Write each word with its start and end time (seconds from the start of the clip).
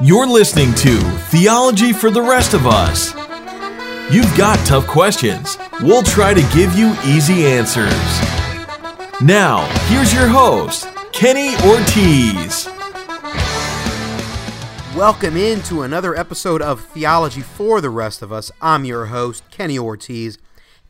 You're 0.00 0.28
listening 0.28 0.72
to 0.74 1.00
Theology 1.32 1.92
for 1.92 2.08
the 2.08 2.22
Rest 2.22 2.54
of 2.54 2.68
Us. 2.68 3.12
You've 4.14 4.32
got 4.38 4.64
tough 4.64 4.86
questions. 4.86 5.58
We'll 5.80 6.04
try 6.04 6.32
to 6.34 6.40
give 6.54 6.76
you 6.76 6.94
easy 7.04 7.44
answers. 7.44 7.92
Now, 9.20 9.66
here's 9.88 10.14
your 10.14 10.28
host, 10.28 10.86
Kenny 11.10 11.56
Ortiz. 11.66 12.68
Welcome 14.96 15.36
into 15.36 15.82
another 15.82 16.16
episode 16.16 16.62
of 16.62 16.80
Theology 16.80 17.40
for 17.40 17.80
the 17.80 17.90
Rest 17.90 18.22
of 18.22 18.32
Us. 18.32 18.52
I'm 18.62 18.84
your 18.84 19.06
host, 19.06 19.42
Kenny 19.50 19.80
Ortiz. 19.80 20.38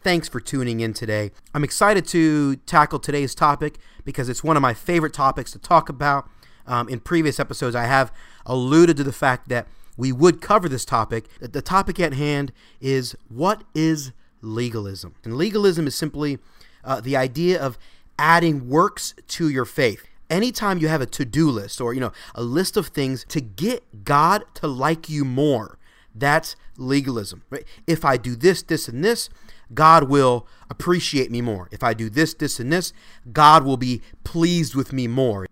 Thanks 0.03 0.29
for 0.29 0.39
tuning 0.39 0.81
in 0.81 0.93
today. 0.93 1.31
I'm 1.55 1.65
excited 1.65 2.07
to 2.09 2.57
tackle 2.57 2.99
today's 2.99 3.35
topic 3.35 3.79
because 4.05 4.29
it's 4.29 4.45
one 4.45 4.59
of 4.59 4.61
my 4.61 4.75
favorite 4.75 5.15
topics 5.15 5.51
to 5.53 5.59
talk 5.59 5.89
about. 5.89 6.29
Um, 6.69 6.89
in 6.89 7.01
previous 7.01 7.41
episodes, 7.41 7.75
I 7.75 7.87
have 7.87 8.13
alluded 8.47 8.97
to 8.99 9.05
the 9.05 9.13
fact 9.13 9.49
that 9.49 9.67
we 9.97 10.13
would 10.13 10.41
cover 10.41 10.69
this 10.69 10.85
topic. 10.85 11.27
The 11.41 11.63
topic 11.63 11.99
at 11.99 12.13
hand 12.13 12.53
is 12.81 13.17
what 13.29 13.65
is 13.75 14.13
legalism? 14.43 15.17
And 15.25 15.37
legalism 15.37 15.87
is 15.89 15.97
simply 15.97 16.39
uh, 16.85 17.01
the 17.01 17.17
idea 17.17 17.61
of 17.61 17.79
adding 18.19 18.69
works 18.69 19.15
to 19.27 19.49
your 19.49 19.65
faith. 19.65 20.05
Anytime 20.31 20.79
you 20.79 20.89
have 20.89 21.01
a 21.01 21.07
to-do 21.07 21.51
list 21.51 21.81
or 21.81 21.95
you 21.95 22.01
know 22.01 22.13
a 22.35 22.43
list 22.43 22.77
of 22.77 22.89
things 22.89 23.25
to 23.29 23.41
get 23.41 24.05
God 24.05 24.45
to 24.55 24.69
like 24.69 25.09
you 25.09 25.25
more, 25.25 25.79
that's 26.15 26.55
legalism. 26.77 27.43
Right? 27.51 27.65
If 27.87 28.05
I 28.05 28.19
do 28.19 28.37
this, 28.37 28.63
this, 28.63 28.89
and 28.89 29.03
this, 29.03 29.31
God 29.73 30.05
will 30.05 30.47
appreciate 30.71 31.31
me 31.31 31.41
more. 31.41 31.69
If 31.73 31.83
I 31.83 31.95
do 31.95 32.11
this, 32.11 32.35
this, 32.35 32.61
and 32.61 32.73
this, 32.73 32.93
God 33.33 33.65
will 33.65 33.77
be 33.77 34.03
pleased 34.23 34.75
with 34.75 34.93
me 34.93 35.09
more. 35.09 35.48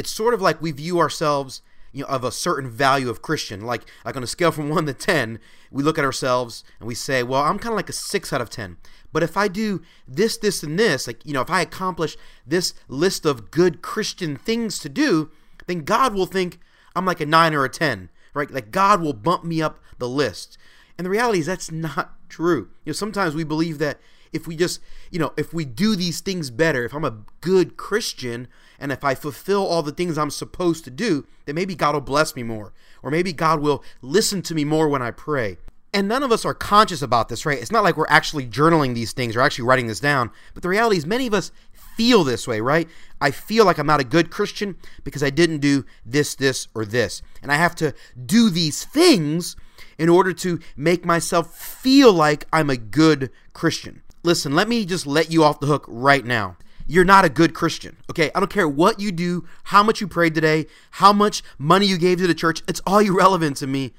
It's 0.00 0.10
sort 0.10 0.32
of 0.32 0.40
like 0.40 0.62
we 0.62 0.72
view 0.72 0.98
ourselves 0.98 1.60
you 1.92 2.02
know, 2.02 2.08
of 2.08 2.24
a 2.24 2.32
certain 2.32 2.70
value 2.70 3.10
of 3.10 3.20
Christian. 3.20 3.60
Like 3.60 3.82
like 4.02 4.16
on 4.16 4.22
a 4.22 4.26
scale 4.26 4.50
from 4.50 4.70
one 4.70 4.86
to 4.86 4.94
ten, 4.94 5.38
we 5.70 5.82
look 5.82 5.98
at 5.98 6.06
ourselves 6.06 6.64
and 6.78 6.88
we 6.88 6.94
say, 6.94 7.22
well, 7.22 7.42
I'm 7.42 7.58
kind 7.58 7.74
of 7.74 7.76
like 7.76 7.90
a 7.90 7.92
six 7.92 8.32
out 8.32 8.40
of 8.40 8.48
ten. 8.48 8.78
But 9.12 9.22
if 9.22 9.36
I 9.36 9.46
do 9.46 9.82
this, 10.08 10.38
this, 10.38 10.62
and 10.62 10.78
this, 10.78 11.06
like 11.06 11.24
you 11.26 11.34
know, 11.34 11.42
if 11.42 11.50
I 11.50 11.60
accomplish 11.60 12.16
this 12.46 12.72
list 12.88 13.26
of 13.26 13.50
good 13.50 13.82
Christian 13.82 14.36
things 14.36 14.78
to 14.78 14.88
do, 14.88 15.30
then 15.66 15.82
God 15.84 16.14
will 16.14 16.26
think 16.26 16.60
I'm 16.96 17.04
like 17.04 17.20
a 17.20 17.26
nine 17.26 17.52
or 17.52 17.64
a 17.64 17.68
ten, 17.68 18.08
right? 18.32 18.50
Like 18.50 18.70
God 18.70 19.02
will 19.02 19.12
bump 19.12 19.44
me 19.44 19.60
up 19.60 19.80
the 19.98 20.08
list. 20.08 20.56
And 20.96 21.04
the 21.04 21.10
reality 21.10 21.40
is 21.40 21.46
that's 21.46 21.70
not 21.70 22.14
true. 22.30 22.70
You 22.84 22.90
know, 22.90 22.94
sometimes 22.94 23.34
we 23.34 23.44
believe 23.44 23.78
that 23.80 24.00
if 24.32 24.46
we 24.46 24.56
just, 24.56 24.80
you 25.10 25.18
know, 25.18 25.32
if 25.36 25.52
we 25.52 25.64
do 25.64 25.96
these 25.96 26.20
things 26.20 26.50
better, 26.50 26.84
if 26.84 26.94
I'm 26.94 27.04
a 27.04 27.18
good 27.40 27.76
Christian 27.76 28.48
and 28.78 28.92
if 28.92 29.04
I 29.04 29.14
fulfill 29.14 29.66
all 29.66 29.82
the 29.82 29.92
things 29.92 30.16
I'm 30.16 30.30
supposed 30.30 30.84
to 30.84 30.90
do, 30.90 31.26
then 31.46 31.54
maybe 31.54 31.74
God 31.74 31.94
will 31.94 32.00
bless 32.00 32.36
me 32.36 32.42
more. 32.42 32.72
Or 33.02 33.10
maybe 33.10 33.32
God 33.32 33.60
will 33.60 33.82
listen 34.02 34.42
to 34.42 34.54
me 34.54 34.64
more 34.64 34.88
when 34.88 35.02
I 35.02 35.10
pray. 35.10 35.58
And 35.92 36.06
none 36.06 36.22
of 36.22 36.30
us 36.30 36.44
are 36.44 36.54
conscious 36.54 37.02
about 37.02 37.28
this, 37.28 37.44
right? 37.44 37.58
It's 37.58 37.72
not 37.72 37.82
like 37.82 37.96
we're 37.96 38.06
actually 38.08 38.46
journaling 38.46 38.94
these 38.94 39.12
things 39.12 39.34
or 39.34 39.40
actually 39.40 39.64
writing 39.64 39.88
this 39.88 39.98
down. 39.98 40.30
But 40.54 40.62
the 40.62 40.68
reality 40.68 40.96
is, 40.96 41.04
many 41.06 41.26
of 41.26 41.34
us 41.34 41.50
feel 41.96 42.22
this 42.22 42.46
way, 42.46 42.60
right? 42.60 42.88
I 43.20 43.32
feel 43.32 43.64
like 43.64 43.78
I'm 43.78 43.86
not 43.86 44.00
a 44.00 44.04
good 44.04 44.30
Christian 44.30 44.76
because 45.02 45.22
I 45.22 45.30
didn't 45.30 45.58
do 45.58 45.84
this, 46.06 46.36
this, 46.36 46.68
or 46.74 46.84
this. 46.84 47.22
And 47.42 47.50
I 47.50 47.56
have 47.56 47.74
to 47.76 47.92
do 48.24 48.50
these 48.50 48.84
things 48.84 49.56
in 49.98 50.08
order 50.08 50.32
to 50.32 50.60
make 50.76 51.04
myself 51.04 51.54
feel 51.54 52.12
like 52.12 52.46
I'm 52.52 52.70
a 52.70 52.76
good 52.76 53.30
Christian. 53.52 54.02
Listen, 54.22 54.54
let 54.54 54.68
me 54.68 54.84
just 54.84 55.06
let 55.06 55.30
you 55.32 55.42
off 55.44 55.60
the 55.60 55.66
hook 55.66 55.84
right 55.88 56.24
now. 56.24 56.56
You're 56.86 57.04
not 57.04 57.24
a 57.24 57.30
good 57.30 57.54
Christian, 57.54 57.96
okay? 58.10 58.30
I 58.34 58.40
don't 58.40 58.50
care 58.50 58.68
what 58.68 59.00
you 59.00 59.12
do, 59.12 59.46
how 59.64 59.82
much 59.82 60.00
you 60.00 60.08
prayed 60.08 60.34
today, 60.34 60.66
how 60.92 61.12
much 61.12 61.42
money 61.56 61.86
you 61.86 61.96
gave 61.96 62.18
to 62.18 62.26
the 62.26 62.34
church. 62.34 62.62
It's 62.66 62.82
all 62.86 62.98
irrelevant 63.06 63.56
to 63.58 63.66
me. 63.66 63.92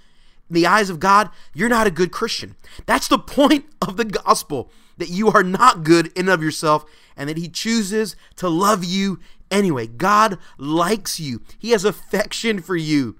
In 0.50 0.56
the 0.56 0.68
eyes 0.68 0.90
of 0.90 1.00
God, 1.00 1.29
you're 1.53 1.69
not 1.69 1.88
a 1.88 1.91
good 1.91 2.12
Christian. 2.12 2.56
That's 2.85 3.07
the 3.07 3.18
point 3.19 3.66
of 3.81 3.97
the 3.97 4.06
gospel 4.06 4.72
that 4.97 5.09
you 5.09 5.31
are 5.31 5.44
not 5.44 5.84
good 5.84 6.12
in 6.18 6.28
of 6.28 6.44
yourself 6.44 6.85
and 7.16 7.29
that 7.29 7.38
He 7.38 7.47
chooses 7.47 8.16
to 8.35 8.50
love 8.50 8.84
you 8.84 9.19
anyway. 9.50 9.88
God 9.88 10.38
likes 10.57 11.19
you, 11.19 11.41
He 11.57 11.72
has 11.72 11.85
affection 11.85 12.62
for 12.62 12.75
you. 12.75 13.16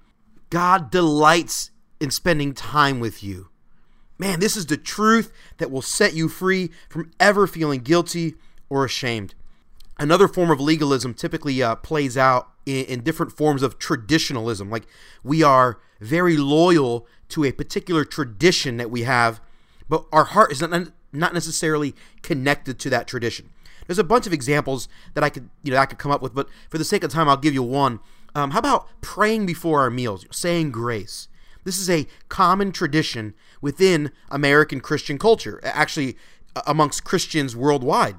God 0.50 0.90
delights 0.90 1.70
in 1.98 2.10
spending 2.10 2.52
time 2.52 3.00
with 3.00 3.22
you. 3.22 3.48
Man, 4.18 4.40
this 4.40 4.56
is 4.56 4.66
the 4.66 4.76
truth 4.76 5.32
that 5.58 5.70
will 5.70 5.82
set 5.82 6.14
you 6.14 6.28
free 6.28 6.70
from 6.88 7.10
ever 7.18 7.46
feeling 7.46 7.80
guilty 7.80 8.34
or 8.68 8.84
ashamed. 8.84 9.34
Another 9.98 10.28
form 10.28 10.50
of 10.50 10.60
legalism 10.60 11.14
typically 11.14 11.62
uh, 11.62 11.76
plays 11.76 12.16
out 12.16 12.48
in, 12.66 12.84
in 12.86 13.00
different 13.02 13.32
forms 13.32 13.62
of 13.62 13.78
traditionalism. 13.78 14.70
Like 14.70 14.86
we 15.22 15.42
are 15.42 15.78
very 16.00 16.36
loyal 16.36 17.06
to 17.30 17.44
a 17.44 17.52
particular 17.52 18.04
tradition 18.04 18.76
that 18.76 18.90
we 18.90 19.02
have, 19.02 19.40
but 19.88 20.04
our 20.12 20.24
heart 20.24 20.52
is 20.52 20.60
not, 20.60 20.88
not 21.12 21.34
necessarily 21.34 21.94
connected 22.22 22.78
to 22.80 22.90
that 22.90 23.06
tradition. 23.06 23.50
There's 23.86 23.98
a 23.98 24.04
bunch 24.04 24.26
of 24.26 24.32
examples 24.32 24.88
that 25.14 25.24
I 25.24 25.30
could, 25.30 25.50
you 25.62 25.72
know, 25.72 25.78
I 25.78 25.86
could 25.86 25.98
come 25.98 26.12
up 26.12 26.22
with, 26.22 26.34
but 26.34 26.48
for 26.70 26.78
the 26.78 26.84
sake 26.84 27.04
of 27.04 27.10
time, 27.10 27.28
I'll 27.28 27.36
give 27.36 27.54
you 27.54 27.62
one. 27.62 28.00
Um, 28.34 28.52
how 28.52 28.60
about 28.60 28.88
praying 29.00 29.46
before 29.46 29.80
our 29.80 29.90
meals, 29.90 30.26
saying 30.30 30.70
grace? 30.70 31.28
This 31.64 31.78
is 31.78 31.88
a 31.88 32.06
common 32.28 32.72
tradition 32.72 33.34
within 33.60 34.10
American 34.30 34.80
Christian 34.80 35.18
culture, 35.18 35.60
actually 35.62 36.16
amongst 36.66 37.04
Christians 37.04 37.56
worldwide. 37.56 38.16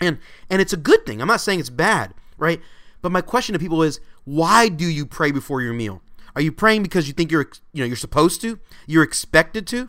And 0.00 0.18
and 0.50 0.60
it's 0.60 0.72
a 0.72 0.78
good 0.78 1.06
thing. 1.06 1.20
I'm 1.20 1.28
not 1.28 1.40
saying 1.40 1.60
it's 1.60 1.70
bad, 1.70 2.14
right? 2.36 2.60
But 3.02 3.12
my 3.12 3.20
question 3.20 3.52
to 3.54 3.58
people 3.58 3.82
is 3.82 4.00
why 4.24 4.68
do 4.68 4.86
you 4.86 5.06
pray 5.06 5.30
before 5.30 5.62
your 5.62 5.72
meal? 5.72 6.02
Are 6.34 6.42
you 6.42 6.52
praying 6.52 6.82
because 6.82 7.06
you 7.06 7.14
think 7.14 7.32
you're 7.32 7.50
you 7.72 7.82
know 7.82 7.86
you're 7.86 7.96
supposed 7.96 8.40
to? 8.42 8.58
You're 8.86 9.02
expected 9.02 9.66
to? 9.68 9.88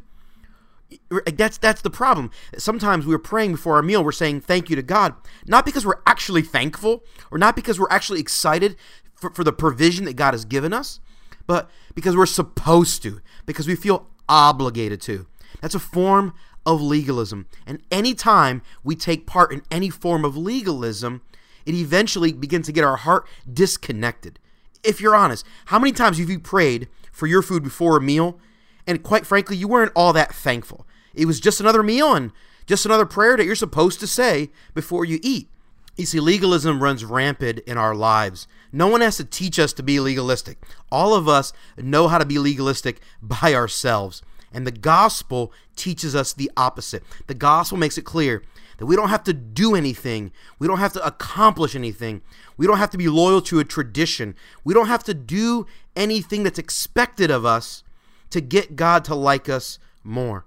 That's 1.34 1.58
that's 1.58 1.82
the 1.82 1.90
problem. 1.90 2.32
Sometimes 2.58 3.06
we're 3.06 3.18
praying 3.18 3.54
before 3.54 3.76
our 3.76 3.82
meal, 3.82 4.04
we're 4.04 4.14
saying 4.14 4.42
thank 4.42 4.70
you 4.70 4.76
to 4.78 4.82
God, 4.82 5.16
not 5.46 5.66
because 5.66 5.86
we're 5.86 6.02
actually 6.06 6.42
thankful 6.42 7.04
or 7.30 7.38
not 7.38 7.56
because 7.58 7.78
we're 7.80 7.90
actually 7.90 8.22
excited 8.22 8.78
for, 9.14 9.32
for 9.32 9.44
the 9.44 9.52
provision 9.52 10.06
that 10.06 10.16
God 10.16 10.34
has 10.34 10.46
given 10.46 10.72
us, 10.72 11.02
but 11.48 11.70
because 11.96 12.16
we're 12.16 12.26
supposed 12.26 13.02
to, 13.04 13.22
because 13.46 13.68
we 13.68 13.76
feel 13.76 14.08
obligated 14.30 15.02
to. 15.02 15.26
That's 15.62 15.76
a 15.76 15.80
form 15.80 16.34
of 16.66 16.82
legalism. 16.82 17.48
And 17.66 17.82
anytime 17.90 18.62
we 18.84 18.96
take 18.96 19.26
part 19.26 19.52
in 19.54 19.64
any 19.72 19.90
form 19.90 20.26
of 20.26 20.36
legalism, 20.36 21.22
it 21.66 21.74
eventually 21.74 22.34
begins 22.34 22.66
to 22.68 22.72
get 22.72 22.84
our 22.84 22.98
heart 22.98 23.26
disconnected. 23.52 24.38
If 24.84 25.02
you're 25.02 25.16
honest, 25.16 25.46
how 25.66 25.80
many 25.80 25.94
times 25.94 26.20
have 26.20 26.30
you 26.30 26.40
prayed 26.40 26.88
for 27.12 27.26
your 27.26 27.42
food 27.42 27.64
before 27.64 27.98
a 27.98 28.02
meal 28.02 28.40
and 28.86 29.04
quite 29.04 29.26
frankly, 29.26 29.58
you 29.58 29.68
weren't 29.68 29.92
all 29.96 30.14
that 30.14 30.34
thankful? 30.34 30.86
It 31.14 31.26
was 31.26 31.40
just 31.40 31.60
another 31.60 31.84
meal 31.84 32.14
and 32.14 32.32
just 32.66 32.86
another 32.86 33.06
prayer 33.06 33.36
that 33.38 33.46
you're 33.46 33.56
supposed 33.56 34.00
to 34.02 34.08
say 34.08 34.50
before 34.74 35.04
you 35.04 35.20
eat. 35.22 35.50
You 35.98 36.06
see, 36.06 36.20
legalism 36.20 36.82
runs 36.82 37.04
rampant 37.04 37.60
in 37.60 37.78
our 37.78 37.96
lives. 37.96 38.48
No 38.72 38.88
one 38.88 39.02
has 39.02 39.18
to 39.18 39.26
teach 39.26 39.58
us 39.58 39.74
to 39.74 39.84
be 39.84 40.00
legalistic. 40.00 40.64
All 40.92 41.16
of 41.16 41.28
us 41.28 41.54
know 41.76 42.08
how 42.08 42.20
to 42.20 42.26
be 42.26 42.38
legalistic 42.38 43.02
by 43.22 43.54
ourselves. 43.54 44.22
And 44.54 44.66
the 44.66 44.72
gospel 44.72 45.52
teaches 45.76 46.16
us 46.16 46.34
the 46.34 46.52
opposite. 46.56 47.04
The 47.26 47.34
gospel 47.34 47.78
makes 47.78 47.98
it 47.98 48.06
clear 48.06 48.44
that 48.78 48.86
we 48.86 48.96
don't 48.96 49.10
have 49.10 49.24
to 49.24 49.34
do 49.34 49.76
anything, 49.76 50.32
we 50.60 50.68
don't 50.68 50.78
have 50.78 50.94
to 50.94 51.06
accomplish 51.06 51.76
anything, 51.76 52.22
we 52.58 52.68
don't 52.68 52.78
have 52.78 52.92
to 52.92 52.98
be 52.98 53.08
loyal 53.08 53.42
to 53.42 53.60
a 53.60 53.64
tradition, 53.64 54.36
we 54.64 54.74
don't 54.74 54.88
have 54.88 55.04
to 55.06 55.16
do 55.16 55.66
anything 55.96 56.44
that's 56.44 56.60
expected 56.60 57.32
of 57.32 57.44
us 57.44 57.84
to 58.30 58.40
get 58.40 58.76
God 58.76 59.04
to 59.06 59.16
like 59.16 59.50
us 59.50 59.80
more. 60.04 60.46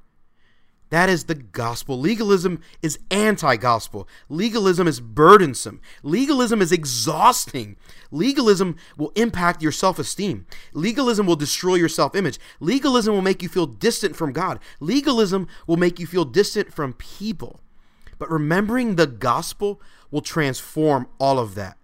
That 0.90 1.08
is 1.08 1.24
the 1.24 1.36
gospel. 1.36 1.98
Legalism 1.98 2.60
is 2.82 2.98
anti 3.10 3.56
gospel. 3.56 4.08
Legalism 4.28 4.88
is 4.88 5.00
burdensome. 5.00 5.80
Legalism 6.02 6.60
is 6.60 6.72
exhausting. 6.72 7.76
Legalism 8.10 8.76
will 8.96 9.12
impact 9.14 9.62
your 9.62 9.72
self 9.72 10.00
esteem. 10.00 10.46
Legalism 10.72 11.26
will 11.26 11.36
destroy 11.36 11.76
your 11.76 11.88
self 11.88 12.16
image. 12.16 12.38
Legalism 12.58 13.14
will 13.14 13.22
make 13.22 13.40
you 13.40 13.48
feel 13.48 13.66
distant 13.66 14.16
from 14.16 14.32
God. 14.32 14.58
Legalism 14.80 15.46
will 15.68 15.76
make 15.76 16.00
you 16.00 16.06
feel 16.06 16.24
distant 16.24 16.72
from 16.74 16.92
people. 16.94 17.60
But 18.18 18.30
remembering 18.30 18.96
the 18.96 19.06
gospel 19.06 19.80
will 20.10 20.20
transform 20.20 21.06
all 21.20 21.38
of 21.38 21.54
that. 21.54 21.78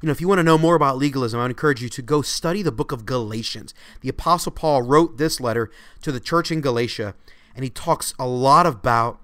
You 0.00 0.06
know, 0.06 0.12
if 0.12 0.20
you 0.20 0.28
want 0.28 0.38
to 0.38 0.44
know 0.44 0.58
more 0.58 0.74
about 0.74 0.96
legalism, 0.96 1.38
I 1.38 1.44
would 1.44 1.50
encourage 1.50 1.82
you 1.82 1.88
to 1.90 2.02
go 2.02 2.22
study 2.22 2.62
the 2.62 2.72
book 2.72 2.92
of 2.92 3.04
Galatians. 3.04 3.74
The 4.00 4.08
Apostle 4.08 4.52
Paul 4.52 4.82
wrote 4.82 5.18
this 5.18 5.40
letter 5.40 5.70
to 6.02 6.12
the 6.12 6.20
church 6.20 6.50
in 6.50 6.60
Galatia 6.60 7.14
and 7.54 7.64
he 7.64 7.70
talks 7.70 8.14
a 8.18 8.26
lot 8.26 8.66
about 8.66 9.20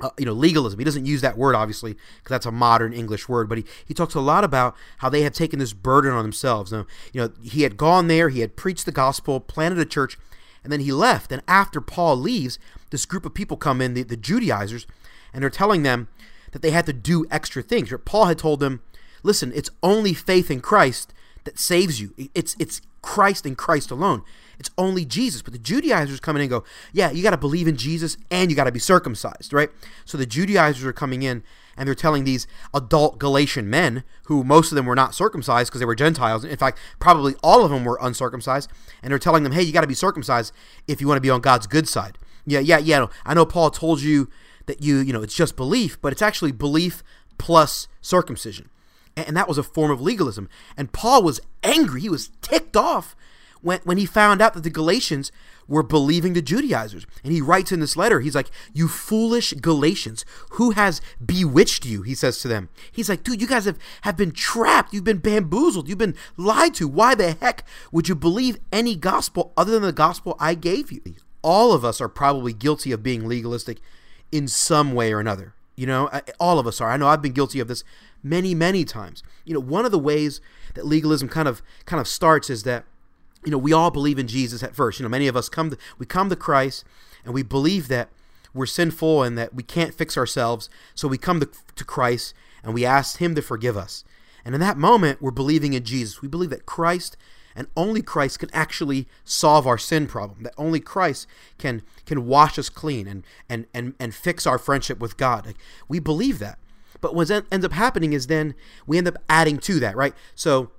uh, 0.00 0.10
you 0.18 0.24
know 0.24 0.32
legalism. 0.32 0.78
He 0.78 0.84
doesn't 0.84 1.06
use 1.06 1.20
that 1.20 1.38
word 1.38 1.54
obviously 1.54 1.92
because 1.92 2.30
that's 2.30 2.46
a 2.46 2.52
modern 2.52 2.92
english 2.92 3.28
word 3.28 3.48
but 3.48 3.58
he, 3.58 3.64
he 3.86 3.94
talks 3.94 4.14
a 4.14 4.20
lot 4.20 4.44
about 4.44 4.74
how 4.98 5.08
they 5.08 5.22
have 5.22 5.32
taken 5.32 5.58
this 5.58 5.72
burden 5.72 6.12
on 6.12 6.22
themselves. 6.22 6.72
Now 6.72 6.86
you 7.12 7.20
know 7.20 7.30
he 7.42 7.62
had 7.62 7.76
gone 7.76 8.08
there 8.08 8.28
he 8.28 8.40
had 8.40 8.56
preached 8.56 8.86
the 8.86 8.92
gospel 8.92 9.40
planted 9.40 9.78
a 9.78 9.84
church 9.84 10.18
and 10.62 10.72
then 10.72 10.80
he 10.80 10.92
left. 10.92 11.32
And 11.32 11.42
after 11.46 11.80
paul 11.80 12.16
leaves 12.16 12.58
this 12.90 13.06
group 13.06 13.24
of 13.24 13.34
people 13.34 13.56
come 13.56 13.80
in 13.80 13.94
the, 13.94 14.02
the 14.02 14.16
judaizers 14.16 14.86
and 15.32 15.42
they're 15.42 15.50
telling 15.50 15.82
them 15.82 16.08
that 16.50 16.60
they 16.60 16.70
had 16.70 16.84
to 16.84 16.92
do 16.92 17.24
extra 17.30 17.62
things. 17.62 17.92
Paul 18.04 18.26
had 18.26 18.38
told 18.38 18.60
them 18.60 18.82
listen 19.22 19.52
it's 19.54 19.70
only 19.82 20.14
faith 20.14 20.50
in 20.50 20.60
christ 20.60 21.12
that 21.44 21.58
saves 21.58 22.00
you. 22.00 22.14
It's 22.34 22.56
it's 22.58 22.80
Christ 23.02 23.46
and 23.46 23.56
Christ 23.56 23.90
alone. 23.90 24.22
It's 24.58 24.70
only 24.78 25.04
Jesus. 25.04 25.42
But 25.42 25.52
the 25.52 25.58
Judaizers 25.58 26.20
come 26.20 26.36
in 26.36 26.42
and 26.42 26.50
go, 26.50 26.64
yeah, 26.92 27.10
you 27.10 27.22
got 27.22 27.30
to 27.30 27.36
believe 27.36 27.66
in 27.66 27.76
Jesus 27.76 28.16
and 28.30 28.50
you 28.50 28.56
got 28.56 28.64
to 28.64 28.72
be 28.72 28.78
circumcised, 28.78 29.52
right? 29.52 29.70
So 30.04 30.16
the 30.16 30.26
Judaizers 30.26 30.84
are 30.84 30.92
coming 30.92 31.22
in 31.22 31.42
and 31.76 31.86
they're 31.86 31.94
telling 31.94 32.24
these 32.24 32.46
adult 32.74 33.18
Galatian 33.18 33.68
men, 33.68 34.04
who 34.26 34.44
most 34.44 34.70
of 34.70 34.76
them 34.76 34.86
were 34.86 34.94
not 34.94 35.14
circumcised 35.14 35.70
because 35.70 35.80
they 35.80 35.86
were 35.86 35.94
Gentiles. 35.94 36.44
In 36.44 36.56
fact, 36.56 36.78
probably 37.00 37.34
all 37.42 37.64
of 37.64 37.70
them 37.70 37.84
were 37.84 37.98
uncircumcised. 38.00 38.70
And 39.02 39.10
they're 39.10 39.18
telling 39.18 39.42
them, 39.42 39.52
hey, 39.52 39.62
you 39.62 39.72
got 39.72 39.80
to 39.80 39.86
be 39.86 39.94
circumcised 39.94 40.52
if 40.86 41.00
you 41.00 41.08
want 41.08 41.16
to 41.16 41.22
be 41.22 41.30
on 41.30 41.40
God's 41.40 41.66
good 41.66 41.88
side. 41.88 42.18
Yeah, 42.46 42.60
yeah, 42.60 42.78
yeah. 42.78 43.06
I 43.24 43.34
know 43.34 43.46
Paul 43.46 43.70
told 43.70 44.00
you 44.00 44.28
that 44.66 44.82
you, 44.82 44.98
you 44.98 45.12
know, 45.12 45.22
it's 45.22 45.34
just 45.34 45.56
belief, 45.56 46.00
but 46.00 46.12
it's 46.12 46.22
actually 46.22 46.52
belief 46.52 47.02
plus 47.38 47.88
circumcision. 48.00 48.68
And 49.16 49.36
that 49.36 49.48
was 49.48 49.58
a 49.58 49.62
form 49.62 49.90
of 49.90 50.00
legalism. 50.00 50.48
And 50.76 50.92
Paul 50.92 51.22
was 51.22 51.40
angry. 51.62 52.00
He 52.00 52.08
was 52.08 52.30
ticked 52.40 52.76
off 52.76 53.14
when, 53.60 53.80
when 53.84 53.98
he 53.98 54.06
found 54.06 54.40
out 54.40 54.54
that 54.54 54.62
the 54.62 54.70
Galatians 54.70 55.32
were 55.68 55.82
believing 55.82 56.32
the 56.32 56.42
Judaizers. 56.42 57.06
And 57.22 57.32
he 57.32 57.40
writes 57.40 57.72
in 57.72 57.80
this 57.80 57.96
letter, 57.96 58.20
he's 58.20 58.34
like, 58.34 58.50
You 58.72 58.88
foolish 58.88 59.52
Galatians, 59.54 60.24
who 60.52 60.72
has 60.72 61.00
bewitched 61.24 61.86
you? 61.86 62.02
He 62.02 62.14
says 62.14 62.40
to 62.40 62.48
them. 62.48 62.68
He's 62.90 63.08
like, 63.08 63.22
Dude, 63.22 63.40
you 63.40 63.46
guys 63.46 63.64
have, 63.64 63.78
have 64.02 64.16
been 64.16 64.32
trapped. 64.32 64.92
You've 64.92 65.04
been 65.04 65.18
bamboozled. 65.18 65.88
You've 65.88 65.98
been 65.98 66.16
lied 66.36 66.74
to. 66.74 66.88
Why 66.88 67.14
the 67.14 67.32
heck 67.32 67.64
would 67.90 68.08
you 68.08 68.14
believe 68.14 68.58
any 68.72 68.96
gospel 68.96 69.52
other 69.56 69.72
than 69.72 69.82
the 69.82 69.92
gospel 69.92 70.36
I 70.38 70.54
gave 70.54 70.90
you? 70.90 71.02
All 71.42 71.72
of 71.72 71.84
us 71.84 72.00
are 72.00 72.08
probably 72.08 72.52
guilty 72.52 72.92
of 72.92 73.02
being 73.02 73.26
legalistic 73.26 73.78
in 74.30 74.48
some 74.48 74.92
way 74.94 75.12
or 75.12 75.20
another. 75.20 75.54
You 75.76 75.86
know, 75.86 76.10
all 76.38 76.58
of 76.58 76.66
us 76.66 76.80
are. 76.80 76.90
I 76.90 76.96
know 76.96 77.08
I've 77.08 77.22
been 77.22 77.32
guilty 77.32 77.60
of 77.60 77.68
this 77.68 77.82
many, 78.22 78.54
many 78.54 78.84
times. 78.84 79.22
You 79.44 79.54
know, 79.54 79.60
one 79.60 79.84
of 79.84 79.90
the 79.90 79.98
ways 79.98 80.40
that 80.74 80.86
legalism 80.86 81.28
kind 81.28 81.48
of 81.48 81.62
kind 81.86 82.00
of 82.00 82.06
starts 82.06 82.50
is 82.50 82.62
that 82.64 82.84
you 83.44 83.50
know, 83.50 83.58
we 83.58 83.72
all 83.72 83.90
believe 83.90 84.18
in 84.18 84.28
Jesus 84.28 84.62
at 84.62 84.74
first. 84.74 84.98
You 84.98 85.04
know, 85.04 85.10
many 85.10 85.26
of 85.26 85.36
us 85.36 85.48
come 85.48 85.70
to, 85.70 85.78
we 85.98 86.06
come 86.06 86.28
to 86.28 86.36
Christ 86.36 86.84
and 87.24 87.34
we 87.34 87.42
believe 87.42 87.88
that 87.88 88.08
we're 88.54 88.66
sinful 88.66 89.22
and 89.22 89.36
that 89.36 89.54
we 89.54 89.62
can't 89.62 89.94
fix 89.94 90.16
ourselves. 90.16 90.68
So 90.94 91.08
we 91.08 91.18
come 91.18 91.40
to, 91.40 91.48
to 91.76 91.84
Christ 91.84 92.34
and 92.62 92.74
we 92.74 92.84
ask 92.84 93.18
him 93.18 93.34
to 93.34 93.42
forgive 93.42 93.76
us. 93.76 94.04
And 94.44 94.54
in 94.54 94.60
that 94.60 94.76
moment, 94.76 95.22
we're 95.22 95.30
believing 95.30 95.72
in 95.72 95.84
Jesus. 95.84 96.22
We 96.22 96.28
believe 96.28 96.50
that 96.50 96.66
Christ 96.66 97.16
and 97.54 97.66
only 97.76 98.02
Christ 98.02 98.38
can 98.38 98.50
actually 98.52 99.06
solve 99.24 99.66
our 99.66 99.78
sin 99.78 100.06
problem. 100.06 100.42
That 100.42 100.54
only 100.56 100.80
Christ 100.80 101.26
can 101.58 101.82
can 102.06 102.26
wash 102.26 102.58
us 102.58 102.68
clean 102.68 103.06
and 103.06 103.24
and 103.48 103.66
and, 103.74 103.94
and 103.98 104.14
fix 104.14 104.46
our 104.46 104.58
friendship 104.58 104.98
with 104.98 105.16
God. 105.16 105.46
Like, 105.46 105.58
we 105.88 105.98
believe 105.98 106.38
that. 106.38 106.58
But 107.00 107.14
what 107.14 107.30
ends 107.30 107.66
up 107.66 107.72
happening 107.72 108.12
is 108.12 108.28
then 108.28 108.54
we 108.86 108.96
end 108.96 109.08
up 109.08 109.16
adding 109.28 109.58
to 109.58 109.80
that, 109.80 109.96
right? 109.96 110.14
So 110.34 110.70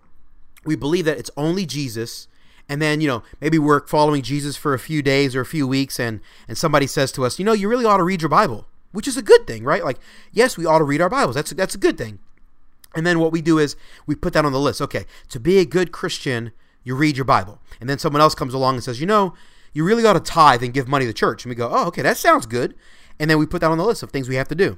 we 0.64 0.76
believe 0.76 1.06
that 1.06 1.18
it's 1.18 1.32
only 1.36 1.66
Jesus 1.66 2.28
and 2.70 2.82
then 2.82 3.02
you 3.02 3.08
know 3.08 3.24
maybe 3.42 3.60
we're 3.60 3.86
following 3.88 4.22
jesus 4.22 4.56
for 4.56 4.74
a 4.74 4.80
few 4.80 5.02
days 5.02 5.36
or 5.36 5.42
a 5.42 5.46
few 5.46 5.68
weeks 5.68 6.00
and 6.00 6.20
and 6.48 6.58
somebody 6.58 6.88
says 6.88 7.12
to 7.12 7.26
us 7.26 7.40
you 7.40 7.46
know 7.46 7.54
you 7.54 7.68
really 7.68 7.86
ought 7.86 7.98
to 7.98 8.04
read 8.04 8.22
your 8.22 8.30
bible 8.30 8.68
which 8.92 9.08
is 9.08 9.18
a 9.18 9.22
good 9.22 9.46
thing 9.46 9.64
right 9.64 9.84
like 9.84 10.00
yes 10.32 10.58
we 10.58 10.66
ought 10.66 10.80
to 10.80 10.84
read 10.84 11.02
our 11.02 11.10
bibles 11.10 11.36
that's 11.36 11.52
that's 11.52 11.76
a 11.76 11.80
good 11.80 11.98
thing 11.98 12.20
and 12.96 13.06
then 13.06 13.20
what 13.20 13.32
we 13.32 13.42
do 13.42 13.58
is 13.58 13.76
we 14.06 14.16
put 14.16 14.34
that 14.34 14.46
on 14.46 14.52
the 14.52 14.60
list 14.60 14.82
okay 14.82 15.06
to 15.30 15.40
be 15.40 15.58
a 15.60 15.66
good 15.66 15.92
christian 15.92 16.52
you 16.84 16.96
read 16.96 17.18
your 17.18 17.26
bible 17.26 17.60
and 17.80 17.90
then 17.90 17.98
someone 17.98 18.22
else 18.22 18.36
comes 18.36 18.54
along 18.54 18.76
and 18.76 18.84
says 18.84 19.00
you 19.00 19.06
know 19.06 19.34
you 19.74 19.84
really 19.84 20.06
ought 20.06 20.14
to 20.14 20.20
tithe 20.20 20.64
and 20.64 20.74
give 20.74 20.88
money 20.88 21.06
to 21.06 21.10
the 21.10 21.14
church 21.14 21.44
and 21.44 21.50
we 21.50 21.56
go 21.56 21.70
oh 21.72 21.88
okay 21.88 22.02
that 22.02 22.18
sounds 22.18 22.46
good 22.46 22.76
and 23.20 23.30
then 23.30 23.38
we 23.38 23.46
put 23.46 23.62
that 23.62 23.72
on 23.72 23.78
the 23.78 23.86
list 23.86 24.04
of 24.04 24.12
things 24.12 24.30
we 24.30 24.36
have 24.36 24.48
to 24.48 24.56
do 24.56 24.78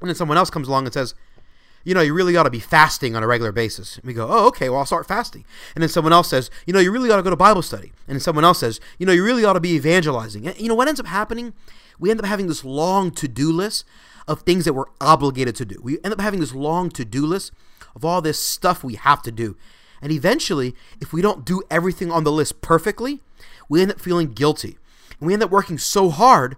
and 0.00 0.08
then 0.08 0.14
someone 0.14 0.36
else 0.36 0.50
comes 0.50 0.68
along 0.68 0.84
and 0.84 0.92
says 0.92 1.14
you 1.86 1.94
know, 1.94 2.00
you 2.00 2.12
really 2.12 2.36
ought 2.36 2.42
to 2.42 2.50
be 2.50 2.58
fasting 2.58 3.14
on 3.14 3.22
a 3.22 3.28
regular 3.28 3.52
basis. 3.52 3.96
And 3.96 4.06
we 4.06 4.12
go, 4.12 4.26
oh, 4.28 4.48
okay, 4.48 4.68
well, 4.68 4.80
I'll 4.80 4.86
start 4.86 5.06
fasting. 5.06 5.44
And 5.76 5.82
then 5.82 5.88
someone 5.88 6.12
else 6.12 6.28
says, 6.28 6.50
you 6.66 6.72
know, 6.72 6.80
you 6.80 6.90
really 6.90 7.12
ought 7.12 7.16
to 7.18 7.22
go 7.22 7.30
to 7.30 7.36
Bible 7.36 7.62
study. 7.62 7.92
And 8.08 8.16
then 8.16 8.20
someone 8.20 8.44
else 8.44 8.58
says, 8.58 8.80
you 8.98 9.06
know, 9.06 9.12
you 9.12 9.24
really 9.24 9.44
ought 9.44 9.52
to 9.52 9.60
be 9.60 9.74
evangelizing. 9.74 10.48
And 10.48 10.58
you 10.58 10.66
know, 10.66 10.74
what 10.74 10.88
ends 10.88 10.98
up 10.98 11.06
happening? 11.06 11.54
We 12.00 12.10
end 12.10 12.18
up 12.18 12.26
having 12.26 12.48
this 12.48 12.64
long 12.64 13.12
to 13.12 13.28
do 13.28 13.52
list 13.52 13.84
of 14.26 14.40
things 14.40 14.64
that 14.64 14.72
we're 14.72 14.86
obligated 15.00 15.54
to 15.56 15.64
do. 15.64 15.78
We 15.80 15.98
end 16.02 16.12
up 16.12 16.20
having 16.20 16.40
this 16.40 16.52
long 16.52 16.90
to 16.90 17.04
do 17.04 17.24
list 17.24 17.52
of 17.94 18.04
all 18.04 18.20
this 18.20 18.42
stuff 18.42 18.82
we 18.82 18.96
have 18.96 19.22
to 19.22 19.30
do. 19.30 19.56
And 20.00 20.12
eventually, 20.12 20.74
if 21.00 21.12
we 21.12 21.22
don't 21.22 21.44
do 21.44 21.62
everything 21.70 22.10
on 22.10 22.24
the 22.24 22.32
list 22.32 22.60
perfectly, 22.60 23.20
we 23.68 23.82
end 23.82 23.90
up 23.90 24.00
feeling 24.00 24.32
guilty. 24.32 24.78
And 25.18 25.26
we 25.26 25.32
end 25.32 25.42
up 25.42 25.50
working 25.50 25.78
so 25.78 26.10
hard 26.10 26.56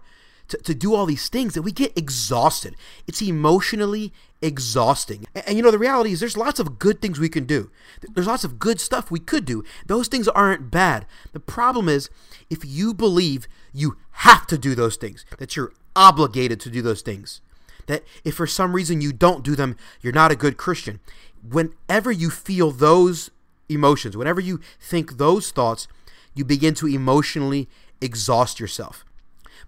to, 0.49 0.57
to 0.59 0.75
do 0.75 0.95
all 0.95 1.07
these 1.07 1.29
things 1.29 1.55
that 1.55 1.63
we 1.63 1.73
get 1.73 1.97
exhausted. 1.97 2.75
It's 3.07 3.23
emotionally 3.23 4.13
exhausting. 4.41 5.27
And, 5.35 5.47
and, 5.49 5.57
you 5.57 5.63
know, 5.63 5.71
the 5.71 5.79
reality 5.79 6.13
is 6.13 6.21
there's 6.21 6.37
lots 6.37 6.59
of 6.59 6.79
good 6.79 7.01
things 7.01 7.21
we 7.21 7.29
can 7.29 7.45
do. 7.45 7.71
There's 8.15 8.27
lots 8.27 8.45
of 8.45 8.59
good 8.59 8.81
stuff 8.81 9.11
we 9.11 9.21
could 9.21 9.45
do. 9.45 9.65
Those 9.87 10.09
things 10.09 10.29
aren't 10.29 10.71
bad. 10.71 11.07
The 11.33 11.41
problem 11.41 11.89
is 11.89 12.11
if 12.51 12.65
you 12.65 12.95
believe 12.95 13.47
you 13.73 13.97
have 14.11 14.47
to 14.49 14.59
do 14.59 14.75
those 14.75 14.97
things, 14.97 15.25
that 15.39 15.55
you're 15.57 15.73
obligated 15.95 16.61
to 16.61 16.71
do 16.71 16.83
those 16.83 17.03
things, 17.03 17.41
that 17.87 18.05
if 18.25 18.35
for 18.35 18.47
some 18.47 18.75
reason 18.75 19.01
you 19.01 19.13
don't 19.13 19.45
do 19.45 19.55
them, 19.55 19.77
you're 20.01 20.13
not 20.13 20.31
a 20.31 20.37
good 20.37 20.57
Christian. 20.57 21.01
Whenever 21.43 22.11
you 22.11 22.31
feel 22.31 22.71
those 22.71 23.31
emotions, 23.69 24.17
whenever 24.17 24.41
you 24.41 24.61
think 24.81 25.19
those 25.19 25.51
thoughts, 25.51 25.89
you 26.35 26.45
begin 26.45 26.75
to 26.75 26.87
emotionally 26.87 27.69
exhaust 28.01 28.61
yourself. 28.61 29.05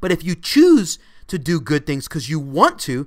But 0.01 0.13
if 0.13 0.25
you 0.25 0.35
choose 0.35 0.99
to 1.27 1.39
do 1.39 1.61
good 1.61 1.87
things 1.87 2.09
because 2.09 2.29
you 2.29 2.41
want 2.41 2.79
to, 2.81 3.07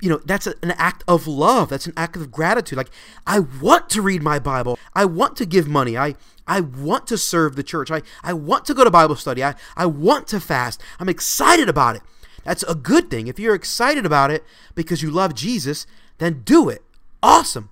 you 0.00 0.10
know, 0.10 0.20
that's 0.24 0.46
an 0.46 0.72
act 0.72 1.04
of 1.06 1.26
love. 1.26 1.68
That's 1.68 1.86
an 1.86 1.92
act 1.96 2.16
of 2.16 2.32
gratitude. 2.32 2.76
Like, 2.76 2.90
I 3.26 3.38
want 3.38 3.88
to 3.90 4.02
read 4.02 4.22
my 4.22 4.38
Bible. 4.38 4.78
I 4.94 5.04
want 5.04 5.36
to 5.36 5.46
give 5.46 5.68
money. 5.68 5.96
I, 5.96 6.16
I 6.46 6.60
want 6.60 7.06
to 7.08 7.18
serve 7.18 7.54
the 7.54 7.62
church. 7.62 7.90
I, 7.90 8.02
I 8.24 8.32
want 8.32 8.64
to 8.66 8.74
go 8.74 8.82
to 8.82 8.90
Bible 8.90 9.14
study. 9.16 9.44
I, 9.44 9.54
I 9.76 9.86
want 9.86 10.26
to 10.28 10.40
fast. 10.40 10.80
I'm 10.98 11.08
excited 11.08 11.68
about 11.68 11.94
it. 11.94 12.02
That's 12.44 12.64
a 12.64 12.74
good 12.74 13.10
thing. 13.10 13.28
If 13.28 13.38
you're 13.38 13.54
excited 13.54 14.04
about 14.04 14.30
it 14.30 14.44
because 14.74 15.02
you 15.02 15.10
love 15.10 15.34
Jesus, 15.34 15.86
then 16.18 16.42
do 16.44 16.68
it. 16.68 16.82
Awesome. 17.22 17.70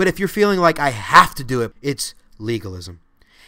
But 0.00 0.08
if 0.08 0.18
you're 0.18 0.28
feeling 0.28 0.58
like 0.58 0.78
I 0.78 0.92
have 0.92 1.34
to 1.34 1.44
do 1.44 1.60
it, 1.60 1.74
it's 1.82 2.14
legalism. 2.38 3.00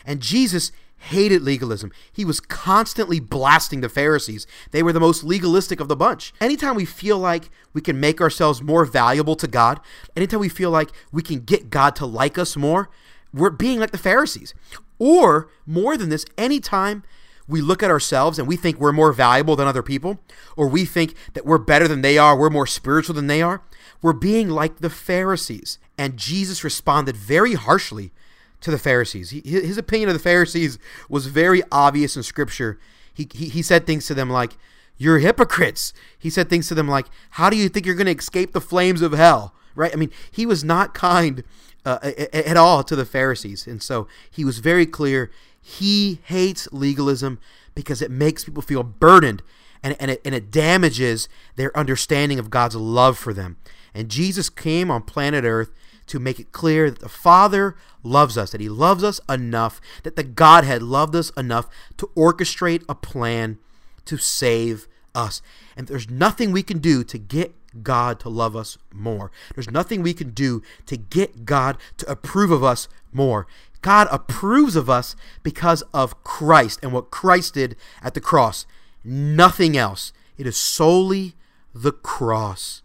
And 0.05 0.21
Jesus, 0.21 0.71
hated 0.99 1.41
legalism. 1.41 1.93
He 2.13 2.27
was 2.27 2.41
constantly 2.41 3.21
blasting 3.21 3.81
the 3.81 3.89
Pharisees. 3.89 4.47
They 4.71 4.83
were 4.83 4.93
the 4.93 5.01
most 5.01 5.25
legalistic 5.25 5.81
of 5.81 5.89
the 5.89 5.97
bunch. 5.97 6.35
Anytime 6.43 6.75
we 6.75 6.85
feel 6.85 7.19
like 7.19 7.49
we 7.73 7.81
can 7.81 7.99
make 7.99 8.21
ourselves 8.21 8.61
more 8.61 8.85
valuable 8.85 9.35
to 9.37 9.49
God, 9.49 9.81
anytime 10.15 10.41
we 10.41 10.51
feel 10.51 10.71
like 10.71 10.91
we 11.11 11.23
can 11.23 11.41
get 11.41 11.71
God 11.71 11.97
to 11.97 12.05
like 12.05 12.37
us 12.37 12.55
more, 12.55 12.91
we're 13.33 13.49
being 13.49 13.81
like 13.81 13.93
the 13.93 13.97
Pharisees. 13.97 14.53
Or 14.99 15.49
more 15.65 15.97
than 15.97 16.11
this, 16.11 16.27
anytime 16.37 17.03
we 17.49 17.63
look 17.63 17.83
at 17.83 17.91
ourselves 17.91 18.39
and 18.39 18.47
we 18.47 18.57
think 18.57 18.79
we're 18.79 18.93
more 18.93 19.15
valuable 19.15 19.57
than 19.57 19.67
other 19.67 19.83
people, 19.83 20.21
or 20.55 20.69
we 20.69 20.85
think 20.85 21.15
that 21.33 21.47
we're 21.47 21.57
better 21.57 21.89
than 21.89 22.03
they 22.03 22.19
are, 22.19 22.37
we're 22.37 22.51
more 22.51 22.67
spiritual 22.67 23.15
than 23.15 23.27
they 23.27 23.41
are, 23.41 23.63
we're 24.03 24.13
being 24.13 24.51
like 24.51 24.79
the 24.79 24.91
Pharisees. 24.91 25.79
And 25.97 26.17
Jesus 26.17 26.65
responded 26.65 27.17
very 27.17 27.55
harshly 27.55 28.13
to 28.61 28.71
the 28.71 28.79
Pharisees. 28.79 29.31
He, 29.31 29.41
his 29.45 29.79
opinion 29.79 30.09
of 30.09 30.15
the 30.15 30.23
Pharisees 30.23 30.79
was 31.09 31.27
very 31.27 31.63
obvious 31.71 32.17
in 32.17 32.23
Scripture. 32.23 32.79
He, 33.15 33.29
he, 33.33 33.49
he 33.49 33.63
said 33.63 33.87
things 33.87 34.07
to 34.07 34.15
them 34.15 34.29
like, 34.29 34.57
You're 34.97 35.19
hypocrites. 35.19 35.93
He 36.19 36.31
said 36.31 36.51
things 36.51 36.69
to 36.69 36.75
them 36.75 36.89
like, 36.89 37.07
How 37.31 37.49
do 37.49 37.57
you 37.57 37.69
think 37.69 37.87
you're 37.87 37.95
going 37.95 38.07
to 38.07 38.19
escape 38.19 38.53
the 38.53 38.61
flames 38.61 39.03
of 39.03 39.13
hell? 39.13 39.55
Right? 39.75 39.93
I 39.93 39.97
mean, 39.97 40.11
he 40.31 40.45
was 40.45 40.63
not 40.63 40.95
kind 40.95 41.45
uh, 41.85 41.99
at 42.33 42.57
all 42.57 42.85
to 42.85 42.97
the 42.97 43.05
Pharisees. 43.05 43.67
And 43.67 43.83
so 43.83 44.07
he 44.31 44.45
was 44.45 44.59
very 44.59 44.87
clear. 44.87 45.31
He 45.61 46.21
hates 46.25 46.69
legalism 46.73 47.39
because 47.75 48.03
it 48.03 48.11
makes 48.11 48.45
people 48.45 48.63
feel 48.63 48.83
burdened 48.83 49.43
and, 49.83 49.97
and, 49.99 50.11
it, 50.11 50.21
and 50.25 50.35
it 50.35 50.51
damages 50.51 51.29
their 51.57 51.77
understanding 51.77 52.39
of 52.39 52.51
God's 52.51 52.77
love 52.77 53.19
for 53.19 53.33
them. 53.33 53.57
And 53.95 54.09
Jesus 54.09 54.49
came 54.49 54.91
on 54.91 55.03
planet 55.03 55.45
Earth 55.45 55.71
to 56.07 56.19
make 56.19 56.41
it 56.41 56.53
clear 56.53 56.91
that 56.91 57.01
the 57.01 57.09
Father 57.09 57.77
loves 58.03 58.37
us, 58.37 58.51
that 58.51 58.61
He 58.61 58.69
loves 58.69 59.05
us 59.05 59.21
enough, 59.29 59.81
that 60.03 60.17
the 60.17 60.25
Godhead 60.25 60.83
loved 60.83 61.15
us 61.15 61.31
enough 61.31 61.69
to 61.99 62.09
orchestrate 62.17 62.85
a 62.89 62.95
plan 62.95 63.59
to 64.05 64.17
save 64.17 64.89
us. 65.15 65.43
And 65.77 65.87
there's 65.87 66.11
nothing 66.11 66.53
we 66.53 66.63
can 66.63 66.79
do 66.79 67.05
to 67.05 67.19
get 67.19 67.55
God 67.83 68.21
to 68.21 68.29
love 68.29 68.55
us 68.55 68.77
more. 68.93 69.31
There's 69.55 69.71
nothing 69.71 70.03
we 70.03 70.13
can 70.15 70.31
do 70.31 70.63
to 70.87 70.97
get 70.97 71.45
God 71.45 71.79
to 71.99 72.11
approve 72.11 72.51
of 72.51 72.63
us 72.63 72.89
more. 73.13 73.47
God 73.81 74.09
approves 74.11 74.77
of 74.77 74.89
us 74.91 75.17
because 75.43 75.83
of 75.95 76.23
Christ 76.23 76.79
and 76.83 76.93
what 76.93 77.11
Christ 77.11 77.55
did 77.55 77.77
at 78.03 78.15
the 78.15 78.21
cross. 78.21 78.67
Nothing 79.03 79.77
else. 79.77 80.13
It 80.37 80.47
is 80.47 80.57
solely 80.57 81.35
the 81.75 81.93
cross. 81.93 82.83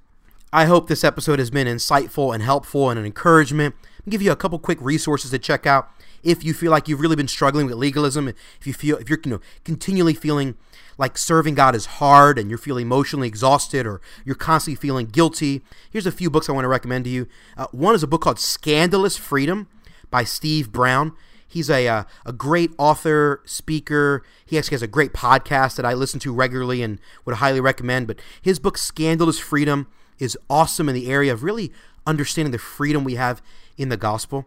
I 0.53 0.63
hope 0.65 0.87
this 0.87 1.03
episode 1.03 1.39
has 1.39 1.49
been 1.49 1.67
insightful 1.67 2.33
and 2.33 2.41
helpful 2.41 2.89
and 2.89 2.97
an 2.97 3.05
encouragement. 3.05 3.75
I'll 3.83 4.11
give 4.11 4.21
you 4.21 4.31
a 4.31 4.35
couple 4.35 4.57
quick 4.59 4.77
resources 4.81 5.31
to 5.31 5.39
check 5.39 5.65
out 5.65 5.89
if 6.23 6.41
you 6.43 6.53
feel 6.53 6.71
like 6.71 6.87
you've 6.87 7.01
really 7.01 7.17
been 7.17 7.27
struggling 7.27 7.65
with 7.65 7.75
legalism. 7.75 8.29
If 8.29 8.65
you 8.65 8.73
feel 8.73 8.97
if 8.97 9.09
you're 9.09 9.19
you 9.25 9.31
know 9.31 9.41
continually 9.65 10.13
feeling 10.13 10.55
like 10.97 11.17
serving 11.17 11.55
God 11.55 11.75
is 11.75 11.85
hard 11.85 12.39
and 12.39 12.49
you're 12.49 12.57
feeling 12.57 12.83
emotionally 12.83 13.27
exhausted 13.27 13.85
or 13.85 13.99
you're 14.23 14.35
constantly 14.35 14.79
feeling 14.79 15.07
guilty, 15.07 15.63
here's 15.91 16.07
a 16.07 16.13
few 16.13 16.29
books 16.29 16.47
I 16.47 16.53
want 16.53 16.63
to 16.63 16.69
recommend 16.69 17.03
to 17.05 17.11
you. 17.11 17.27
Uh, 17.57 17.67
one 17.71 17.93
is 17.93 18.01
a 18.01 18.07
book 18.07 18.21
called 18.21 18.39
Scandalous 18.39 19.17
Freedom 19.17 19.67
by 20.09 20.23
Steve 20.23 20.71
Brown. 20.71 21.11
He's 21.45 21.69
a, 21.69 21.87
uh, 21.87 22.03
a 22.25 22.33
great 22.33 22.71
author, 22.77 23.41
speaker. 23.45 24.23
He 24.45 24.57
actually 24.57 24.75
has 24.75 24.81
a 24.81 24.87
great 24.87 25.13
podcast 25.13 25.75
that 25.75 25.85
I 25.85 25.93
listen 25.93 26.19
to 26.21 26.33
regularly 26.33 26.81
and 26.81 26.99
would 27.25 27.37
highly 27.37 27.61
recommend. 27.61 28.07
But 28.07 28.19
his 28.41 28.59
book, 28.59 28.77
Scandalous 28.77 29.39
Freedom, 29.39 29.87
is 30.19 30.37
awesome 30.49 30.89
in 30.89 30.95
the 30.95 31.09
area 31.09 31.33
of 31.33 31.43
really 31.43 31.71
understanding 32.05 32.51
the 32.51 32.57
freedom 32.57 33.03
we 33.03 33.15
have 33.15 33.41
in 33.77 33.89
the 33.89 33.97
gospel. 33.97 34.45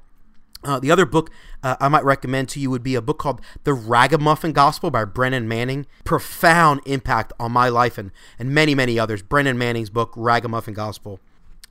Uh, 0.63 0.79
the 0.79 0.91
other 0.91 1.07
book 1.07 1.31
uh, 1.63 1.77
I 1.81 1.89
might 1.89 2.05
recommend 2.05 2.49
to 2.51 2.61
you 2.61 2.71
would 2.71 2.83
be 2.83 2.95
a 2.95 3.01
book 3.01 3.19
called 3.19 3.41
The 3.65 3.73
Ragamuffin 3.73 4.53
Gospel 4.53 4.91
by 4.91 5.05
Brennan 5.05 5.49
Manning. 5.49 5.87
Profound 6.05 6.81
impact 6.85 7.33
on 7.41 7.53
my 7.53 7.69
life 7.69 7.97
and, 7.97 8.11
and 8.39 8.51
many, 8.51 8.75
many 8.75 8.99
others. 8.99 9.23
Brennan 9.23 9.57
Manning's 9.57 9.91
book, 9.91 10.13
Ragamuffin 10.17 10.75
Gospel. 10.75 11.19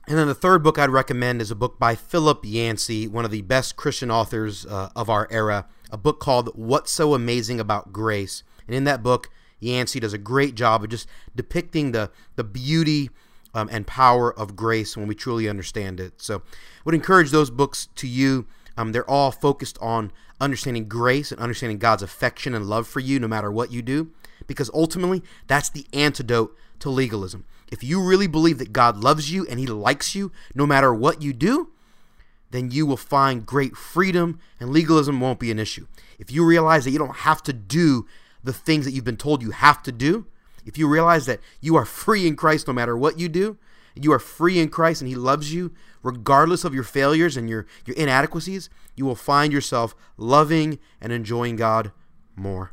And 0.08 0.18
then 0.18 0.26
the 0.26 0.34
third 0.34 0.64
book 0.64 0.76
I'd 0.76 0.90
recommend 0.90 1.40
is 1.40 1.52
a 1.52 1.56
book 1.56 1.78
by 1.78 1.94
Philip 1.94 2.40
Yancey, 2.44 3.06
one 3.06 3.24
of 3.24 3.30
the 3.30 3.42
best 3.42 3.76
Christian 3.76 4.10
authors 4.10 4.66
uh, 4.66 4.88
of 4.96 5.08
our 5.08 5.28
era, 5.30 5.66
a 5.92 5.96
book 5.96 6.18
called 6.18 6.50
What's 6.56 6.90
So 6.90 7.14
Amazing 7.14 7.60
About 7.60 7.92
Grace. 7.92 8.42
And 8.66 8.74
in 8.74 8.84
that 8.84 9.04
book, 9.04 9.30
Yancey 9.60 10.00
does 10.00 10.12
a 10.12 10.18
great 10.18 10.56
job 10.56 10.82
of 10.82 10.90
just 10.90 11.06
depicting 11.36 11.92
the, 11.92 12.10
the 12.34 12.42
beauty 12.42 13.10
um, 13.54 13.68
and 13.70 13.86
power 13.86 14.32
of 14.32 14.56
grace 14.56 14.96
when 14.96 15.06
we 15.06 15.14
truly 15.14 15.48
understand 15.48 16.00
it. 16.00 16.20
So 16.22 16.36
I 16.36 16.40
would 16.84 16.94
encourage 16.94 17.30
those 17.30 17.50
books 17.50 17.88
to 17.96 18.06
you. 18.06 18.46
Um, 18.76 18.92
they're 18.92 19.08
all 19.08 19.30
focused 19.30 19.78
on 19.80 20.12
understanding 20.40 20.88
grace 20.88 21.32
and 21.32 21.40
understanding 21.40 21.78
God's 21.78 22.02
affection 22.02 22.54
and 22.54 22.66
love 22.66 22.86
for 22.86 23.00
you 23.00 23.18
no 23.18 23.28
matter 23.28 23.50
what 23.50 23.72
you 23.72 23.82
do, 23.82 24.10
because 24.46 24.70
ultimately 24.72 25.22
that's 25.46 25.68
the 25.70 25.86
antidote 25.92 26.56
to 26.78 26.90
legalism. 26.90 27.44
If 27.70 27.84
you 27.84 28.02
really 28.02 28.26
believe 28.26 28.58
that 28.58 28.72
God 28.72 28.96
loves 28.96 29.30
you 29.30 29.46
and 29.48 29.60
He 29.60 29.66
likes 29.66 30.14
you 30.14 30.32
no 30.54 30.66
matter 30.66 30.92
what 30.92 31.22
you 31.22 31.32
do, 31.32 31.70
then 32.50 32.70
you 32.70 32.84
will 32.84 32.96
find 32.96 33.46
great 33.46 33.76
freedom 33.76 34.40
and 34.58 34.70
legalism 34.70 35.20
won't 35.20 35.38
be 35.38 35.50
an 35.50 35.58
issue. 35.58 35.86
If 36.18 36.32
you 36.32 36.44
realize 36.44 36.84
that 36.84 36.90
you 36.90 36.98
don't 36.98 37.18
have 37.18 37.42
to 37.44 37.52
do 37.52 38.06
the 38.42 38.52
things 38.52 38.84
that 38.84 38.92
you've 38.92 39.04
been 39.04 39.16
told 39.16 39.42
you 39.42 39.52
have 39.52 39.82
to 39.84 39.92
do, 39.92 40.26
if 40.64 40.78
you 40.78 40.88
realize 40.88 41.26
that 41.26 41.40
you 41.60 41.76
are 41.76 41.84
free 41.84 42.26
in 42.26 42.36
Christ 42.36 42.66
no 42.66 42.72
matter 42.72 42.96
what 42.96 43.18
you 43.18 43.28
do, 43.28 43.58
you 43.94 44.12
are 44.12 44.18
free 44.18 44.58
in 44.58 44.68
Christ 44.68 45.02
and 45.02 45.08
He 45.08 45.14
loves 45.14 45.52
you 45.52 45.72
regardless 46.02 46.64
of 46.64 46.74
your 46.74 46.84
failures 46.84 47.36
and 47.36 47.48
your, 47.48 47.66
your 47.84 47.96
inadequacies, 47.96 48.70
you 48.94 49.04
will 49.04 49.14
find 49.14 49.52
yourself 49.52 49.94
loving 50.16 50.78
and 51.00 51.12
enjoying 51.12 51.56
God 51.56 51.92
more. 52.36 52.72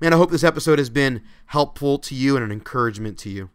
Man, 0.00 0.12
I 0.12 0.16
hope 0.16 0.30
this 0.30 0.44
episode 0.44 0.78
has 0.78 0.90
been 0.90 1.22
helpful 1.46 1.98
to 1.98 2.14
you 2.14 2.36
and 2.36 2.44
an 2.44 2.52
encouragement 2.52 3.18
to 3.18 3.30
you. 3.30 3.50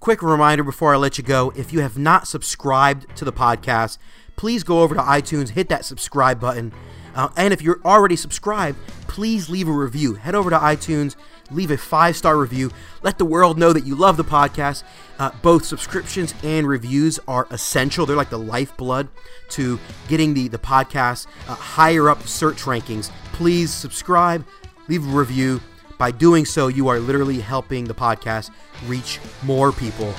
Quick 0.00 0.22
reminder 0.22 0.64
before 0.64 0.94
I 0.94 0.96
let 0.96 1.18
you 1.18 1.24
go 1.24 1.52
if 1.56 1.72
you 1.72 1.80
have 1.80 1.98
not 1.98 2.26
subscribed 2.26 3.14
to 3.16 3.24
the 3.24 3.32
podcast, 3.32 3.98
please 4.36 4.64
go 4.64 4.80
over 4.80 4.94
to 4.94 5.00
iTunes, 5.00 5.50
hit 5.50 5.68
that 5.68 5.84
subscribe 5.84 6.40
button. 6.40 6.72
Uh, 7.14 7.28
and 7.36 7.52
if 7.52 7.60
you're 7.60 7.80
already 7.84 8.16
subscribed, 8.16 8.78
please 9.08 9.50
leave 9.50 9.68
a 9.68 9.72
review. 9.72 10.14
Head 10.14 10.34
over 10.34 10.48
to 10.50 10.58
iTunes, 10.58 11.16
leave 11.50 11.70
a 11.70 11.76
five 11.76 12.16
star 12.16 12.36
review. 12.36 12.70
Let 13.02 13.18
the 13.18 13.24
world 13.24 13.58
know 13.58 13.72
that 13.72 13.86
you 13.86 13.94
love 13.94 14.16
the 14.16 14.24
podcast. 14.24 14.82
Uh, 15.18 15.30
both 15.42 15.64
subscriptions 15.64 16.34
and 16.42 16.66
reviews 16.66 17.18
are 17.28 17.46
essential. 17.50 18.06
They're 18.06 18.16
like 18.16 18.30
the 18.30 18.38
lifeblood 18.38 19.08
to 19.50 19.78
getting 20.08 20.34
the, 20.34 20.48
the 20.48 20.58
podcast 20.58 21.26
uh, 21.48 21.54
higher 21.54 22.08
up 22.08 22.22
search 22.26 22.62
rankings. 22.62 23.10
Please 23.32 23.72
subscribe, 23.72 24.46
leave 24.88 25.06
a 25.06 25.10
review. 25.10 25.60
By 25.98 26.10
doing 26.10 26.46
so, 26.46 26.68
you 26.68 26.88
are 26.88 26.98
literally 26.98 27.40
helping 27.40 27.84
the 27.84 27.94
podcast 27.94 28.50
reach 28.86 29.20
more 29.42 29.70
people. 29.70 30.14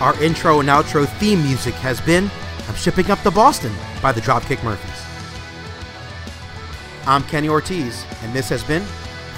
Our 0.00 0.20
intro 0.22 0.60
and 0.60 0.68
outro 0.68 1.06
theme 1.18 1.42
music 1.42 1.74
has 1.74 2.00
been 2.00 2.30
I'm 2.70 2.74
Shipping 2.74 3.10
Up 3.10 3.20
to 3.22 3.30
Boston 3.30 3.72
by 4.00 4.12
the 4.12 4.20
Dropkick 4.20 4.62
Murphys. 4.62 4.99
I'm 7.06 7.22
Kenny 7.24 7.48
Ortiz, 7.48 8.04
and 8.22 8.32
this 8.32 8.48
has 8.50 8.62
been 8.62 8.82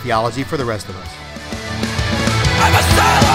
Theology 0.02 0.42
for 0.42 0.57
the 0.57 0.64
Rest 0.64 0.88
of 0.88 0.97
Us. 0.97 3.31